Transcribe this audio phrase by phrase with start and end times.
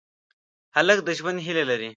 [0.75, 1.89] هلک د ژوند هیلې لري.